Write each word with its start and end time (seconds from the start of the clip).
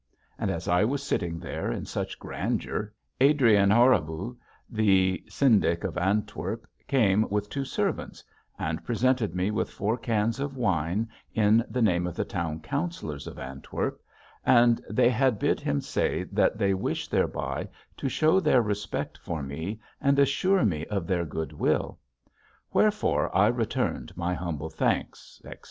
And 0.39 0.49
as 0.49 0.67
I 0.67 0.83
was 0.83 1.03
sitting 1.03 1.37
there 1.37 1.71
in 1.71 1.85
such 1.85 2.17
grandeur, 2.17 2.91
Adrian 3.19 3.69
Horebouts, 3.69 4.35
the 4.67 5.23
syndic 5.29 5.83
of 5.83 5.95
Antwerp, 5.95 6.65
came 6.87 7.29
with 7.29 7.51
two 7.51 7.63
servants 7.63 8.23
and 8.57 8.83
presented 8.83 9.35
me 9.35 9.51
with 9.51 9.69
four 9.69 9.99
cans 9.99 10.39
of 10.39 10.57
wine 10.57 11.07
in 11.35 11.63
the 11.69 11.83
name 11.83 12.07
of 12.07 12.15
the 12.15 12.25
Town 12.25 12.59
Councillors 12.61 13.27
of 13.27 13.37
Antwerp, 13.37 14.01
and 14.43 14.81
they 14.89 15.11
had 15.11 15.37
bid 15.37 15.59
him 15.59 15.79
say 15.81 16.23
that 16.31 16.57
they 16.57 16.73
wish 16.73 17.07
thereby 17.07 17.67
to 17.97 18.09
show 18.09 18.39
their 18.39 18.63
respect 18.63 19.19
for 19.19 19.43
me 19.43 19.79
and 20.01 20.17
assure 20.17 20.65
me 20.65 20.83
of 20.87 21.05
their 21.05 21.25
good 21.25 21.53
will. 21.53 21.99
Wherefore 22.73 23.29
I 23.37 23.49
returned 23.49 24.17
my 24.17 24.33
humble 24.33 24.71
thanks 24.71 25.39
etc. 25.45 25.59